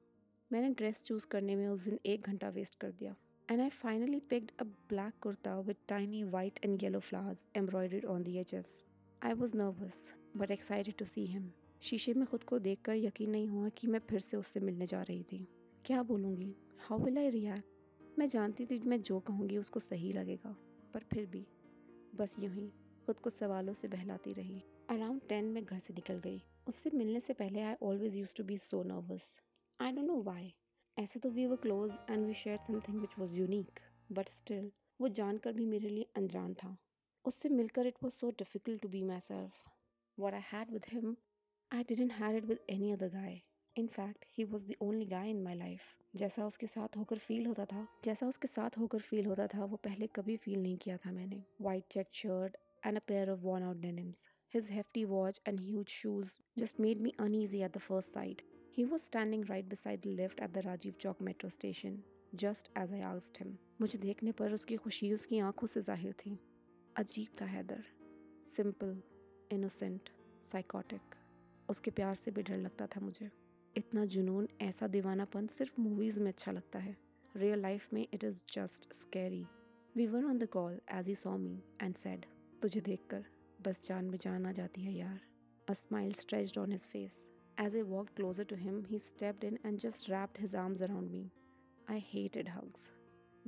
मैंने 0.51 0.69
ड्रेस 0.73 1.01
चूज़ 1.05 1.27
करने 1.27 1.55
में 1.55 1.67
उस 1.67 1.83
दिन 1.83 1.99
एक 2.05 2.27
घंटा 2.27 2.49
वेस्ट 2.49 2.75
कर 2.79 2.91
दिया। 2.91 3.15
And 3.49 3.61
I 3.61 3.69
finally 3.69 4.19
picked 4.19 4.51
a 4.59 4.63
black 4.89 5.13
kurta 5.21 5.59
with 5.59 5.75
tiny 5.87 6.23
white 6.23 6.59
and 6.65 6.83
yellow 6.83 6.99
flowers 6.99 7.45
embroidered 7.57 8.05
on 8.05 8.23
the 8.23 8.37
edges 8.37 8.83
I 9.21 9.33
was 9.33 9.57
nervous 9.57 10.01
but 10.37 10.51
excited 10.51 10.95
to 10.97 11.05
see 11.05 11.25
him 11.25 11.51
शीशे 11.81 12.13
में 12.13 12.25
खुद 12.27 12.43
को 12.43 12.59
देखकर 12.59 12.95
यकीन 12.95 13.29
नहीं 13.29 13.47
हुआ 13.47 13.69
कि 13.69 13.87
मैं 13.87 13.99
फिर 14.09 14.19
से 14.19 14.37
उससे 14.37 14.59
मिलने 14.59 14.85
जा 14.85 15.01
रही 15.01 15.23
थी। 15.23 15.47
क्या 15.85 16.01
बोलूँगी? 16.03 16.53
हाउ 16.79 16.99
विल 16.99 17.17
आई 17.17 17.29
रिएक्ट 17.29 18.17
मैं 18.19 18.27
जानती 18.27 18.65
थी 18.65 18.79
मैं 18.85 19.01
जो 19.01 19.19
कहूँगी 19.19 19.57
उसको 19.57 19.79
सही 19.79 20.11
लगेगा, 20.13 20.55
पर 20.93 21.03
फिर 21.13 21.25
भी। 21.25 21.45
बस 22.15 22.35
यूँ 22.39 22.51
ही 22.53 22.67
खुद 23.05 23.19
को 23.19 23.29
सवालों 23.29 23.73
से 23.73 23.87
बहलाती 23.87 24.33
रही। 24.33 24.61
अराउंड 24.89 25.21
टेन 25.29 25.45
में 25.45 25.63
घर 25.63 25.79
से 25.79 25.93
निकल 25.93 26.19
गई। 26.19 26.41
उससे 26.67 26.89
मिलने 26.93 27.19
से 27.19 27.33
पहले 27.33 27.61
I 27.61 27.75
always 27.83 28.15
use 28.15 28.33
to 28.37 28.43
be 28.43 28.57
so 28.59 28.81
nervous 28.83 29.35
I 29.79 29.91
don't 29.91 30.07
know 30.07 30.21
why 30.23 30.53
ऐसे 30.97 31.19
तो 31.19 31.29
we 31.29 31.45
were 31.45 31.55
close 31.57 31.91
and 32.09 32.25
we 32.25 32.33
share 32.33 32.57
something 32.67 32.99
which 33.01 33.17
was 33.19 33.35
unique 33.35 33.79
but 34.11 34.29
still 34.29 34.71
वो 35.01 35.07
जानकर 35.19 35.53
भी 35.53 35.65
मेरे 35.65 35.89
लिए 35.89 36.07
अनजान 36.17 36.53
था। 36.53 36.75
उससे 37.25 37.49
मिलकर 37.49 37.87
it 37.87 38.03
was 38.03 38.13
so 38.13 38.29
difficult 38.39 38.81
to 38.81 38.89
be 38.89 39.03
myself 39.27 39.63
what 40.17 40.33
I 40.33 40.41
had 40.45 40.71
with 40.71 40.85
him 40.89 41.15
I 41.71 41.83
didn't 41.89 42.11
had 42.13 42.35
it 42.35 42.45
with 42.45 42.59
any 42.69 42.91
other 42.91 43.09
guy 43.09 43.39
in fact 43.79 44.25
he 44.37 44.43
was 44.45 44.67
the 44.67 44.75
only 44.81 45.05
guy 45.07 45.29
in 45.29 45.41
my 45.43 45.55
life 45.55 45.81
जैसा 46.15 46.45
उसके 46.45 46.67
साथ 46.67 46.97
होकर 46.97 47.17
फील 47.17 47.45
होता 47.45 47.65
था, 47.65 47.87
जैसा 48.05 48.27
उसके 48.27 48.47
साथ 48.47 48.77
होकर 48.77 48.99
फील 48.99 49.25
होता 49.25 49.47
था, 49.47 49.65
वो 49.65 49.77
पहले 49.77 50.07
कभी 50.15 50.35
फील 50.37 50.61
नहीं 50.61 50.77
किया 50.77 50.97
था 50.97 51.11
मैंने. 51.11 51.43
White 51.61 51.83
check 51.91 52.07
shirt 52.13 52.57
and 52.85 52.97
a 52.97 53.01
pair 53.07 53.29
of 53.29 53.39
worn 53.39 53.63
out 53.63 53.77
denims 53.81 54.25
his 54.53 54.71
hefty 54.71 55.03
watch 55.05 55.41
and 55.47 55.59
huge 55.59 55.87
shoes 55.89 56.39
just 56.59 56.79
made 56.79 57.01
me 57.01 57.13
uneasy 57.19 57.61
at 57.61 57.75
the 57.75 57.79
first 57.79 58.13
sight 58.13 58.41
he 58.77 58.83
was 58.83 59.01
standing 59.01 59.45
right 59.45 59.65
beside 59.69 60.01
the 60.01 60.19
at 60.19 60.49
the 60.49 60.65
Rajiv 60.65 60.93
Chowk 61.01 61.21
metro 61.21 61.49
station 61.49 62.01
just 62.35 62.71
as 62.77 62.93
I 62.93 63.01
asked 63.01 63.41
him 63.41 63.57
मुझे 63.81 63.99
देखने 63.99 64.31
पर 64.31 64.53
उसकी 64.53 64.75
खुशी, 64.77 65.11
उसकी 65.13 65.39
आँखों 65.39 65.67
से 65.67 65.81
ज़ाहिर 65.81 66.13
थी. 66.15 66.37
अजीब 66.95 67.35
था 67.41 67.45
हैदर. 67.45 67.83
सिंपल 68.55 69.01
इनोसेंट 69.51 70.09
साइकोटिक 70.51 71.15
उसके 71.69 71.91
प्यार 71.91 72.15
से 72.15 72.31
भी 72.31 72.43
डर 72.43 72.57
लगता 72.57 72.87
था 72.87 72.99
मुझे. 73.01 73.29
इतना 73.75 74.05
जुनून, 74.05 74.47
ऐसा 74.61 74.87
दीवानापन 74.87 75.47
सिर्फ़ 75.47 75.79
मूवीज़ 75.81 76.19
में 76.19 76.27
अच्छा 76.27 76.51
लगता 76.51 76.79
है। 76.79 76.95
रियल 77.35 77.59
लाइफ 77.61 77.87
में 77.93 78.01
it 78.13 78.23
is 78.23 78.41
just 78.53 78.93
scary 78.93 79.45
we 79.95 80.07
were 80.07 80.23
on 80.25 80.37
the 80.37 80.47
call 80.47 80.79
as 80.93 81.09
he 81.09 81.15
saw 81.15 81.35
me 81.37 81.61
and 81.81 81.95
said 81.95 82.25
तुझे 82.61 82.81
देखकर 82.81 83.25
बस 83.59 83.81
जान 83.83 84.05
में 84.05 84.17
जान 84.17 84.45
आ 84.45 84.51
जाती 84.51 84.81
है 84.81 84.93
यार। 84.93 85.19
A 85.67 85.73
smile 85.73 86.13
stretch 86.13 86.57
on 86.57 86.71
his 86.71 86.87
face 86.87 87.19
as 87.57 87.75
I 87.75 87.81
walk 87.81 88.09
closer 88.15 88.43
to 88.43 88.55
him 88.55 88.83
he 88.85 88.99
stepped 88.99 89.43
in 89.43 89.57
and 89.65 89.79
just 89.79 90.09
wrapped 90.09 90.41
his 90.41 90.55
arms 90.55 90.81
around 90.81 91.11
me 91.11 91.29
I 91.89 92.03
hated 92.07 92.49
hugs 92.49 92.87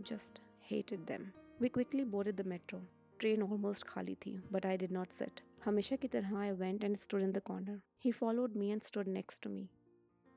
just 0.08 0.42
hated 0.72 1.06
them 1.06 1.30
we 1.62 1.70
quickly 1.70 2.04
board 2.06 2.36
the 2.36 2.48
metro 2.48 2.82
train 3.20 3.44
almost 3.44 3.88
खाली 3.88 4.16
थी 4.16 4.38
but 4.52 4.66
I 4.66 4.78
did 4.78 4.92
not 4.92 5.12
sit 5.12 5.42
हमेशा 5.66 5.96
की 5.96 6.08
तरह 6.08 6.38
I 6.38 6.52
went 6.52 6.84
and 6.84 6.98
stood 6.98 7.22
in 7.22 7.32
the 7.32 7.42
corner 7.46 7.82
he 8.06 8.12
followed 8.12 8.56
me 8.56 8.70
and 8.72 8.84
stood 8.84 9.08
next 9.08 9.44
to 9.44 9.50
me 9.50 9.70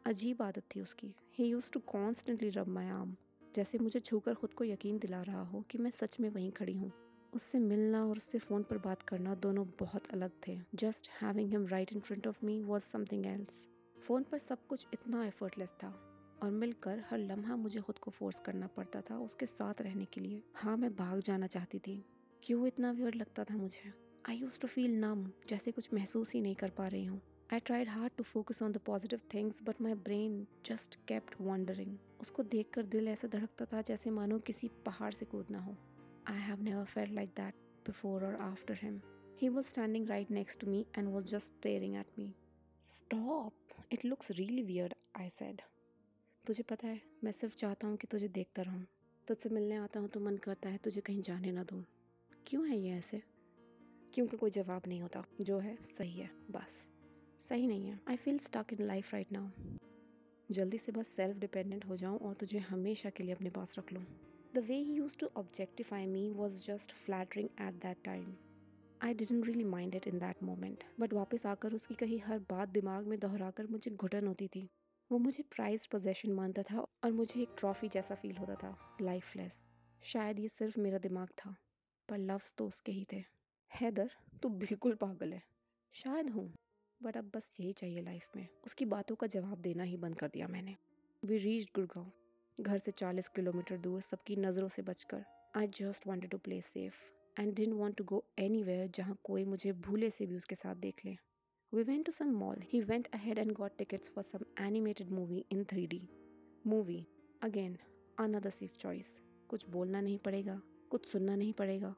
अजीब 0.07 0.43
आदत 0.43 0.63
थी 0.75 0.81
उसकी। 0.81 1.15
ही 1.35 1.47
use 1.47 1.71
to 1.73 1.81
constantly 1.87 2.49
रब 2.51 2.69
माई 2.69 2.87
आर्म 2.87 3.15
जैसे 3.55 3.79
मुझे 3.79 4.01
छूकर 4.01 4.35
खुद 4.35 4.53
को 4.53 4.65
यकीन 4.65 4.99
दिला 4.99 5.21
रहा 5.23 5.43
हो 5.43 5.65
कि 5.71 5.79
मैं 5.79 5.91
सच 5.91 6.19
में 6.21 6.29
वहीं 6.31 6.51
खड़ी 6.53 6.75
हूँ। 6.75 6.91
उससे 7.33 7.59
मिलना 7.59 8.05
और 8.07 8.17
उससे 8.17 8.39
फ़ोन 8.39 8.63
पर 8.63 8.79
बात 8.79 9.03
करना 9.03 9.35
दोनों 9.37 9.65
बहुत 9.81 10.07
अलग 10.07 10.31
थे। 10.49 10.59
Just 10.75 11.11
having 11.23 11.51
him 11.51 11.67
right 11.67 11.93
in 11.93 12.01
front 12.01 12.27
of 12.27 12.45
me 12.45 12.61
was 12.63 12.83
something 12.83 13.27
else 13.27 13.67
phone 13.97 14.23
पर 14.23 14.39
सब 14.39 14.67
कुछ 14.69 14.87
इतना 14.93 15.25
एफर्टलेस 15.27 15.75
था, 15.83 15.95
और 16.43 16.51
मिलकर 16.53 17.03
हर 17.11 17.19
लम्हा 17.19 17.57
मुझे 17.57 17.81
खुद 17.81 17.99
को 17.99 18.11
फोर्स 18.11 18.41
करना 18.41 18.67
पड़ता 18.67 19.01
था 19.01 19.19
उसके 19.19 19.47
साथ 19.47 19.81
रहने 19.81 20.05
के 20.05 20.21
लिए। 20.21 20.43
हाँ 20.55 20.77
मैं 20.77 20.95
भाग 20.97 21.21
जाना 21.21 21.47
चाहती 21.47 21.79
थी। 21.79 22.03
क्यों 22.43 22.67
इतना 22.67 22.91
वियर्ड 22.91 23.15
लगता 23.15 23.45
था 23.45 23.57
मुझे? 23.57 23.93
I 24.25 24.37
use 24.37 24.59
to 24.61 24.69
feel 24.69 25.01
numb 25.01 25.31
जैसे 25.49 25.73
कुछ 25.73 25.93
महसूस 25.95 26.35
ही 26.35 26.41
नहीं 26.41 26.55
कर 26.55 26.71
पा 26.71 26.89
रही 26.89 27.05
हूँ। 27.05 27.21
I 27.53 27.61
tried 27.61 27.89
hard 27.89 28.13
to 28.17 28.25
focus 28.25 28.63
on 28.63 28.73
the 28.73 28.79
positive 28.87 29.21
things 29.35 29.63
but 29.63 29.81
my 29.83 29.95
brain 30.05 30.47
just 30.67 30.99
kept 31.09 31.41
wandering 31.41 31.97
उसको 32.21 32.43
देख 32.55 32.71
कर 32.75 32.87
दिल 32.95 33.09
ऐसा 33.09 33.29
धड़कता 33.29 33.65
था 33.73 33.83
जैसे 33.89 34.11
मानो 34.11 34.39
किसी 34.47 34.71
पहाड़ 34.87 35.13
से 35.15 35.25
कूदना 35.25 35.59
हो 35.59 35.77
I 36.27 36.37
have 36.39 36.61
never 36.61 36.87
felt 36.87 37.11
like 37.11 37.35
that 37.35 37.55
before 37.87 38.19
or 38.25 38.37
after 38.41 38.75
him. 38.75 39.03
He 39.37 39.49
was 39.51 39.67
standing 39.67 40.07
right 40.07 40.31
next 40.31 40.61
to 40.61 40.67
me 40.67 40.87
and 40.95 41.13
was 41.13 41.27
just 41.27 41.53
staring 41.59 41.97
at 41.97 42.07
me. 42.17 42.35
Stop! 42.89 43.53
It 43.91 44.05
looks 44.05 44.31
really 44.31 44.65
weird, 44.65 44.95
I 45.17 45.29
said. 45.29 45.61
तुझे 46.45 46.63
पता 46.63 46.89
है 46.89 47.01
मैं 47.25 47.33
सिर्फ़ 47.33 47.57
चाहता 47.57 47.87
हूँ 47.87 47.97
कि 47.97 48.07
तुझे 48.07 48.29
देखता 48.29 48.63
रहूँ 48.63 48.85
तुझसे 49.29 49.49
मिलने 49.49 49.77
आता 49.77 50.01
हूँ 50.01 50.09
तो 50.09 50.21
मन 50.21 50.37
करता 50.45 50.69
है 50.69 50.79
तुझे 50.85 51.01
कहीं 51.01 51.23
जाने 51.23 51.53
ना 51.53 51.65
दूँ 51.65 51.85
क्यों 52.47 52.67
है 52.69 52.79
ये 52.79 52.97
ऐसे 52.99 53.23
क्योंकि 54.15 54.37
कोई 54.37 54.51
जवाब 54.51 54.89
नहीं 54.89 55.01
होता 55.03 55.25
जो 55.41 55.59
है 55.59 55.77
सही 55.97 56.19
है 56.19 56.31
बस 56.51 56.85
सही 57.45 57.67
नहीं 57.67 57.87
है। 57.87 57.99
I 58.09 58.17
feel 58.17 58.39
stuck 58.39 58.73
in 58.73 58.87
life 58.87 59.13
right 59.15 59.33
now 59.33 59.77
जल्दी 60.49 60.79
से 60.79 60.93
बस 60.93 61.09
सेल्फ 61.17 61.37
डिपेंडेंट 61.37 61.85
हो 61.85 61.97
जाऊँ 61.97 62.19
और 62.19 62.35
तुझे 62.35 62.59
हमेशा 62.59 63.11
के 63.11 63.25
लिए 63.25 63.35
अपने 63.35 63.51
पास 63.51 63.75
रख 63.79 63.93
लूँ। 63.93 64.03
The 64.55 64.59
way 64.59 64.79
he 64.85 64.95
used 65.01 65.21
to 65.23 65.29
objectify 65.41 66.05
me 66.07 66.29
was 66.31 66.59
just 66.67 66.93
flattering 66.95 67.49
at 67.61 67.75
that 67.83 68.03
time 68.05 68.35
I 69.03 69.15
didn't 69.15 69.47
really 69.47 69.65
mind 69.65 69.97
it 69.97 70.09
in 70.13 70.23
that 70.23 70.43
moment. 70.49 70.85
But 71.01 71.13
वापस 71.13 71.47
आकर 71.47 71.75
उसकी 71.75 71.95
कही 71.95 72.19
हर 72.19 72.39
बात 72.51 72.69
दिमाग 72.69 73.07
में 73.07 73.19
दोहराकर 73.19 73.67
मुझे 73.67 73.91
घुटन 73.91 74.27
होती 74.27 74.49
थी। 74.49 74.69
वो 75.11 75.19
मुझे 75.19 75.45
प्राइज 75.51 75.87
पोजेशन 75.87 76.33
मानता 76.33 76.63
था 76.63 76.81
और 77.05 77.13
मुझे 77.13 77.41
एक 77.43 77.55
ट्रॉफी 77.59 77.89
जैसा 77.89 78.15
फील 78.15 78.37
होता 78.37 78.55
था 78.55 78.77
लाइफलेस 79.03 79.63
शायद 80.03 80.39
ये 80.39 80.49
सिर्फ़ 80.49 80.81
मेरा 80.81 80.99
दिमाग 80.99 81.29
था, 81.39 81.55
पर 82.09 82.19
लव्स 82.19 82.53
तो 82.59 82.67
उसके 82.67 82.93
ही 82.93 83.07
थे। 83.13 83.23
हैदर, 83.71 84.11
तू 84.43 84.49
बिल्कुल 84.49 84.95
पागल 84.95 85.33
है। 85.33 85.43
शायद 85.95 86.31
हूँ। 86.31 86.53
बट 87.05 87.17
अब 87.17 87.31
बस 87.35 87.49
यही 87.61 87.73
चाहिए 87.73 88.03
लाइफ 88.03 88.37
में। 88.37 88.47
उसकी 88.67 88.85
बातों 88.85 89.17
का 89.17 89.27
जवाब 89.27 89.61
देना 89.61 89.83
ही 89.83 89.97
बंद 89.97 90.19
कर 90.19 90.29
दिया 90.29 90.49
मैंने। 90.49 90.77
वी 91.23 91.39
रीच 91.39 91.69
गुड़गांव 91.75 92.11
घर 92.59 92.79
से 92.79 92.91
40 92.91 93.29
किलोमीटर 93.29 93.77
दूर 93.77 94.01
सबकी 94.01 94.37
नज़रों 94.37 94.69
से 94.69 94.83
बचकर। 94.83 95.25
I 95.57 95.67
just 95.67 96.07
wanted 96.07 96.31
to 96.31 96.39
play 96.39 96.61
safe 96.61 96.95
and 97.41 97.55
didn't 97.55 97.73
want 97.73 97.97
to 97.97 98.05
go 98.05 98.25
anywhere 98.63 98.91
जहाँ 98.95 99.17
कोई 99.25 99.45
मुझे 99.45 99.73
भूले 99.73 100.11
से 100.11 100.27
भी 100.27 100.37
उसके 100.37 100.55
साथ 100.55 100.75
देख 100.77 101.05
ले। 101.05 101.17
We 101.73 101.83
went 101.83 102.07
to 102.07 102.13
some 102.13 102.33
mall 102.37 102.63
he 102.73 102.81
went 102.81 103.09
ahead 103.15 103.39
and 103.39 103.53
got 103.53 103.77
tickets 103.79 104.09
for 104.09 104.25
some 104.25 104.45
animated 104.61 105.11
movie 105.11 105.45
in 105.53 105.65
three 105.65 105.87
D 105.87 106.03
movie 106.67 107.07
again 107.43 107.79
another 108.19 108.51
safe 108.51 108.77
choice 108.77 109.21
कुछ 109.49 109.69
बोलना 109.69 110.01
नहीं 110.01 110.19
पड़ेगा, 110.19 110.61
कुछ 110.91 111.07
सुनना 111.07 111.37
नहीं 111.37 111.53
पड़ेगा। 111.53 111.95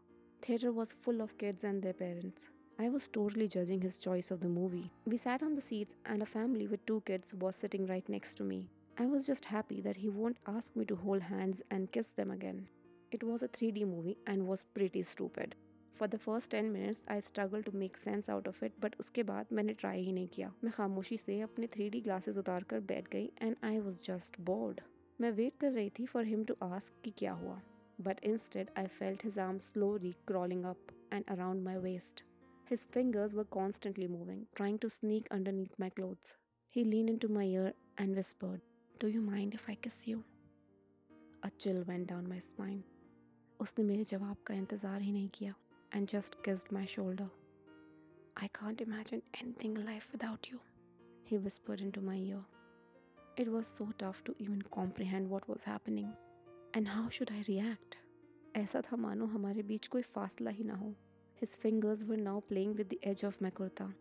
Theatre 0.49 0.69
was 0.69 0.95
full 0.95 1.23
of 1.23 1.35
kids 1.43 1.65
and 1.65 1.85
their 1.85 1.97
parents. 2.03 2.56
I 2.80 2.90
was 2.90 3.08
totally 3.08 3.48
judging 3.48 3.82
his 3.82 3.98
choice 3.98 4.32
of 4.32 4.40
the 4.40 4.50
movie. 4.50 4.92
We 5.06 5.18
sat 5.18 5.44
on 5.44 5.56
the 5.56 5.62
seats, 5.62 5.94
and 6.06 6.24
a 6.24 6.26
family 6.26 6.68
with 6.68 6.86
two 6.86 7.02
kids 7.06 7.34
was 7.34 7.56
sitting 7.56 7.86
right 7.86 8.08
next 8.10 8.34
to 8.36 8.44
me. 8.44 8.58
I 8.98 9.06
was 9.06 9.28
just 9.28 9.46
happy 9.46 9.82
that 9.82 9.98
he 9.98 10.10
won't 10.10 10.38
ask 10.48 10.76
me 10.76 10.86
to 10.86 10.96
hold 10.96 11.22
hands 11.22 11.62
and 11.70 11.92
kiss 11.92 12.08
them 12.16 12.32
again. 12.32 12.68
It 13.12 13.24
was 13.24 13.44
a 13.44 13.48
3D 13.48 13.86
movie 13.86 14.18
and 14.26 14.48
was 14.48 14.66
pretty 14.74 15.04
stupid. 15.04 15.56
For 15.94 16.08
the 16.08 16.18
first 16.18 16.50
10 16.50 16.74
minutes, 16.74 17.06
I 17.08 17.20
struggled 17.20 17.66
to 17.66 17.76
make 17.76 17.98
sense 17.98 18.30
out 18.30 18.48
of 18.48 18.62
it, 18.64 18.74
but 18.82 18.96
उसके 19.00 19.24
बाद 19.24 19.54
मैंने 19.54 19.74
try 19.82 20.02
ही 20.04 20.12
नहीं 20.12 20.28
किया 20.36 20.52
मैं 20.64 20.72
खामोशी 20.78 21.18
से 21.18 21.40
अपने 21.42 21.68
3D 21.76 22.04
glasses 22.04 22.38
उतार 22.38 22.64
कर 22.70 22.80
बैठ 22.94 23.12
गई 23.12 23.30
and 23.42 23.56
I 23.64 23.80
was 23.80 24.00
just 24.06 24.40
bored 24.50 24.82
मैं 25.22 25.32
वेट 25.42 25.58
कर 25.62 25.72
रही 25.72 25.90
थी 26.00 26.06
फॉर 26.14 26.26
हिम 26.26 26.44
टू 26.44 26.56
आस्क 26.70 27.02
कि 27.04 27.14
क्या 27.18 27.34
हुआ 27.44 27.62
but 28.04 28.20
instead 28.24 28.70
I 28.76 28.88
felt 28.88 29.22
his 29.22 29.38
arms 29.38 29.72
slowly 29.74 30.16
crawling 30.26 30.66
up 30.66 30.92
and 31.12 31.24
around 31.30 31.64
my 31.64 31.78
waist. 31.78 32.24
His 32.66 32.86
fingers 32.86 33.34
were 33.34 33.46
constantly 33.46 34.08
moving, 34.08 34.46
trying 34.56 34.78
to 34.80 34.90
sneak 34.90 35.28
underneath 35.32 35.78
my 35.78 35.90
clothes. 35.90 36.36
He 36.70 36.84
leaned 36.84 37.10
into 37.10 37.28
my 37.28 37.44
ear 37.44 37.74
and 37.98 38.16
whispered, 38.16 38.62
Do 39.00 39.08
you 39.08 39.22
mind 39.22 39.54
if 39.54 39.68
I 39.68 39.76
kiss 39.76 40.08
you? 40.08 40.24
A 41.44 41.52
chill 41.58 41.84
went 41.84 42.08
down 42.08 42.30
my 42.30 42.40
spine. 42.40 42.84
उसने 43.62 43.84
मेरे 43.84 44.04
जवाब 44.04 44.38
का 44.48 44.54
इंतज़ार 44.54 45.02
ही 45.02 45.12
नहीं 45.12 45.30
किया 45.30 45.54
and 45.94 46.08
just 46.08 46.42
kissed 46.44 46.72
my 46.72 46.86
shoulder. 46.86 47.30
I 48.38 48.48
can't 48.48 48.82
imagine 48.82 49.22
anything 49.42 49.78
alive 49.78 50.08
without 50.12 50.50
you, 50.52 50.60
he 51.24 51.38
whispered 51.38 51.82
into 51.82 52.02
my 52.02 52.16
ear. 52.16 52.44
It 53.38 53.52
was 53.52 53.68
so 53.78 53.90
tough 53.98 54.24
to 54.26 54.36
even 54.40 54.62
comprehend 54.76 55.30
what 55.30 55.50
was 55.50 55.72
happening. 55.74 56.12
And 56.76 56.88
how 56.88 57.10
should 57.10 57.32
I 57.32 57.42
react 57.42 57.96
ऐसा 58.58 58.82
था 58.82 58.98
मानो 58.98 59.26
हमारे 59.26 59.64
बीच 59.72 59.88
कोई 59.88 60.02
फासला 60.16 60.52
ही 60.52 60.64
ना 60.64 60.76
हो 60.76 60.94
his 61.41 61.57
fingers 61.63 62.03
were 62.03 62.17
now 62.17 62.41
playing 62.49 62.75
with 62.75 62.87
the 62.87 62.99
edge 63.05 63.25
of 63.25 63.43
my 63.43 63.51
kurta 63.61 63.93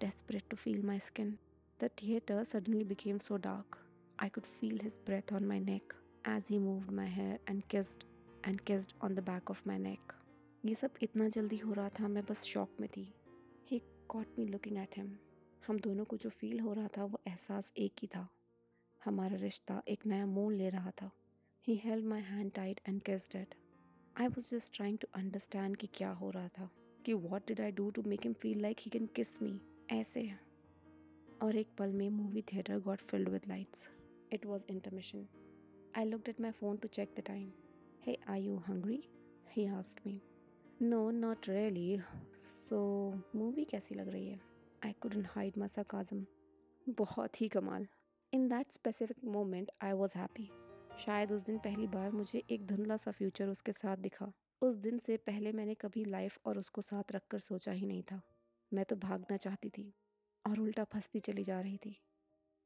desperate 0.00 0.48
to 0.50 0.56
feel 0.56 0.80
my 0.84 0.98
skin. 0.98 1.38
The 1.80 1.88
theatre 1.90 2.44
suddenly 2.44 2.84
became 2.84 3.20
so 3.20 3.38
dark. 3.38 3.78
I 4.18 4.28
could 4.28 4.46
feel 4.46 4.78
his 4.78 4.98
breath 5.06 5.32
on 5.32 5.46
my 5.46 5.58
neck 5.58 5.94
as 6.26 6.48
he 6.48 6.58
moved 6.58 6.90
my 6.90 7.06
hair 7.08 7.38
and 7.48 7.66
kissed 7.68 8.06
and 8.44 8.64
kissed 8.64 8.94
on 9.00 9.14
the 9.14 9.22
back 9.22 9.52
of 9.54 9.62
my 9.66 9.78
neck. 9.78 10.14
ये 10.64 10.74
सब 10.74 10.94
इतना 11.02 11.28
जल्दी 11.28 11.56
हो 11.58 11.72
रहा 11.72 11.88
था 11.98 12.08
मैं 12.08 12.24
बस 12.30 12.42
shock 12.44 12.80
में 12.80 12.88
थी 12.96 13.08
he 13.70 13.80
caught 14.08 14.38
me 14.38 14.46
looking 14.46 14.78
at 14.78 14.96
him 14.96 15.10
हम 15.66 15.78
दोनों 15.80 16.04
को 16.04 16.16
जो 16.16 16.30
फील 16.30 16.60
हो 16.60 16.72
रहा 16.72 16.88
था 16.96 17.04
वो 17.04 17.20
एहसास 17.28 17.70
एक 17.84 17.92
ही 18.02 18.08
था 18.14 18.28
हमारा 19.04 19.36
रिश्ता 19.40 19.82
एक 19.88 20.06
नया 20.06 20.26
मोड़ 20.26 20.52
ले 20.54 20.68
रहा 20.70 20.90
था 21.02 21.10
He 21.64 21.74
held 21.76 22.04
my 22.04 22.20
hand 22.20 22.54
tight 22.54 22.80
and 22.86 23.04
kissed 23.04 23.34
it. 23.34 23.54
I 24.16 24.28
was 24.28 24.50
just 24.50 24.72
trying 24.74 24.98
to 24.98 25.08
understand 25.20 25.76
कि 25.76 25.86
क्या 25.94 26.10
हो 26.20 26.30
रहा 26.30 26.48
था 26.58 26.68
कि 27.06 27.12
what 27.12 27.42
did 27.46 27.60
I 27.60 27.70
do 27.70 27.90
to 27.90 28.02
make 28.02 28.20
him 28.24 28.32
feel 28.32 28.60
like 28.60 28.76
he 28.80 28.90
can 28.90 29.06
kiss 29.06 29.42
me 29.42 29.60
ऐसे 29.90 30.32
और 31.42 31.56
एक 31.56 31.68
पल 31.78 31.92
में 31.92 32.08
movie 32.10 32.42
theatre 32.42 32.78
got 32.78 33.00
filled 33.00 33.28
with 33.28 33.42
lights 33.48 33.88
it 34.32 34.46
was 34.46 34.64
intermission 34.70 35.26
I 35.96 36.04
look 36.04 36.20
at 36.20 36.40
my 36.40 36.50
phone 36.50 36.76
to 36.76 36.88
check 36.88 37.14
the 37.18 37.20
time 37.20 37.52
hey 38.06 38.18
are 38.28 38.42
you 38.42 38.56
hungry 38.56 39.02
he 39.50 39.66
asked 39.66 40.00
me 40.06 40.20
no 40.82 41.10
not 41.10 41.48
really 41.48 42.00
so 42.36 42.80
movie 43.36 43.64
कैसी 43.64 43.94
लग 43.94 44.08
रही 44.08 44.28
है? 44.28 44.40
I 44.84 44.92
could 44.92 45.26
hide 45.26 45.52
मा 45.58 45.66
साजम 45.66 46.24
बहुत 46.88 47.40
ही 47.40 47.48
कमाल। 47.48 47.86
In 48.32 48.48
that 48.48 48.72
specific 48.72 49.24
moment 49.24 49.70
I 49.82 49.92
was 49.92 50.18
happy 50.18 50.50
शायद 50.98 51.32
उस 51.32 51.42
दिन 51.42 51.58
पहली 51.58 51.86
बार 51.86 52.10
मुझे 52.10 52.42
एक 52.50 52.66
धुंधला 52.66 52.96
सा 52.96 53.10
फ्यूचर 53.10 53.48
उसके 53.48 53.72
साथ 53.72 53.96
दिखा। 53.96 54.32
उस 54.62 54.74
दिन 54.74 54.98
से 54.98 55.16
पहले 55.16 55.52
मैंने 55.52 55.74
कभी 55.74 56.04
लाइफ 56.04 56.38
और 56.46 56.58
उसको 56.58 56.82
साथ 56.82 57.12
रखकर 57.12 57.38
सोचा 57.38 57.72
ही 57.72 57.86
नहीं 57.86 58.02
था। 58.02 58.20
मैं 58.72 58.84
तो 58.84 58.96
भागना 58.96 59.36
चाहती 59.36 59.68
थी 59.68 59.92
और 60.46 60.60
उल्टा 60.60 60.84
फंसती 60.84 61.18
चली 61.18 61.42
जा 61.42 61.60
रही 61.60 61.76
थी। 61.76 61.96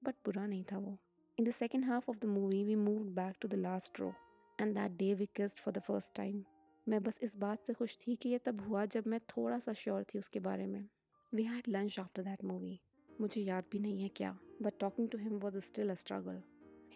बट 0.04 0.14
बुरा 0.25 0.47
नहीं 0.47 0.64
था 0.64 0.78
वो। 0.78 0.97
In 1.38 1.44
the 1.44 1.50
second 1.50 1.85
half 1.85 2.11
of 2.11 2.18
the 2.18 2.25
movie, 2.25 2.64
we 2.64 2.75
move 2.75 2.99
back 2.99 3.37
to 3.40 3.49
the 3.49 3.54
last 3.54 4.00
row 4.00 4.14
and 4.61 4.75
that 4.75 4.92
day 4.92 5.14
we 5.14 5.26
kissed 5.26 5.59
for 5.59 5.75
the 5.75 5.78
first 5.78 6.14
time. 6.16 6.44
मैं 6.88 7.02
बस 7.02 7.18
इस 7.23 7.37
बात 7.37 7.66
से 7.66 7.73
खुश 7.73 7.99
थी 8.06 8.16
कि 8.16 8.28
ये 8.28 8.38
तब 8.38 8.61
हुआ 8.61 8.85
जब 8.87 9.06
मैं 9.06 9.20
थोड़ा 9.20 9.59
सा 9.59 9.73
श्योर 9.73 10.04
थी 10.04 10.18
उसके 10.18 10.40
बारे 10.40 10.66
में। 10.66 10.88
We 11.35 11.44
had 11.44 11.68
lunch 11.68 12.00
after 12.00 12.23
that 12.23 12.44
movie. 12.44 12.80
मुझे 13.20 13.42
याद 13.42 13.64
भी 13.73 13.78
नहीं 13.78 14.02
है 14.02 14.09
क्या, 14.09 14.38
but 14.62 14.78
talking 14.80 15.09
to 15.09 15.18
him 15.18 15.38
was 15.38 15.59
still 15.59 15.90
a 15.90 15.94
struggle. 15.94 16.42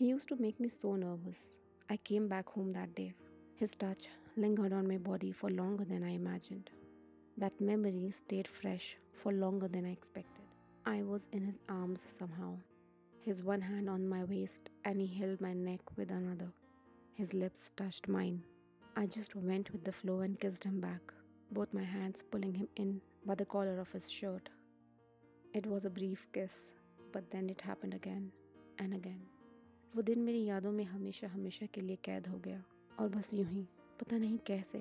He 0.00 0.06
used 0.14 0.28
to 0.28 0.36
make 0.36 0.60
me 0.60 0.68
so 0.68 0.96
nervous. 0.96 1.40
I 1.88 1.96
came 2.10 2.28
back 2.28 2.48
home 2.56 2.72
that 2.72 2.94
day. 2.94 3.12
His 3.60 3.74
touch 3.82 4.08
lingered 4.37 4.73
on 4.73 4.87
my 4.87 4.97
body 4.97 5.31
for 5.31 5.49
longer 5.49 5.85
than 5.85 6.03
I 6.03 6.11
imagined. 6.11 6.69
That 7.37 7.59
memory 7.61 8.11
stayed 8.11 8.47
fresh 8.47 8.97
for 9.13 9.31
longer 9.31 9.67
than 9.67 9.85
I 9.85 9.91
expected. 9.91 10.45
I 10.85 11.03
was 11.03 11.25
in 11.31 11.43
his 11.43 11.59
arms 11.69 11.99
somehow, 12.17 12.55
his 13.21 13.43
one 13.43 13.61
hand 13.61 13.89
on 13.89 14.07
my 14.07 14.23
waist, 14.23 14.69
and 14.85 15.01
he 15.01 15.07
held 15.07 15.41
my 15.41 15.53
neck 15.53 15.81
with 15.97 16.11
another. 16.11 16.51
His 17.13 17.33
lips 17.33 17.71
touched 17.75 18.07
mine. 18.07 18.43
I 18.95 19.05
just 19.05 19.35
went 19.35 19.71
with 19.71 19.83
the 19.83 19.91
flow 19.91 20.19
and 20.21 20.39
kissed 20.39 20.63
him 20.63 20.79
back, 20.79 21.13
both 21.51 21.73
my 21.73 21.83
hands 21.83 22.23
pulling 22.31 22.53
him 22.53 22.67
in 22.75 23.01
by 23.25 23.35
the 23.35 23.45
collar 23.45 23.79
of 23.79 23.91
his 23.91 24.09
shirt. 24.09 24.49
It 25.53 25.65
was 25.65 25.85
a 25.85 25.89
brief 25.89 26.27
kiss, 26.33 26.51
but 27.11 27.29
then 27.31 27.49
it 27.49 27.61
happened 27.61 27.93
again 27.93 28.31
and 28.79 28.93
again. 28.93 29.21
वो 29.95 30.01
दिन 30.01 30.19
मेरी 30.19 30.43
यादों 30.45 30.71
में 30.71 30.83
हमेशा 30.85 31.27
हमेशा 31.27 31.65
के 31.73 31.81
लिए 31.81 31.97
कैद 32.03 32.27
हो 32.27 32.37
गया 32.39 32.63
और 32.99 33.09
बस 33.09 33.33
यूं 33.33 33.47
ही 33.47 33.67
पता 34.00 34.16
नहीं 34.18 34.38
कैसे 34.46 34.78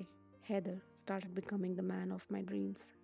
Haider 0.48 0.80
start 0.98 1.26
becoming 1.26 1.76
the 1.76 1.80
man 1.80 2.12
of 2.12 2.26
my 2.32 2.42
dreams. 2.42 2.94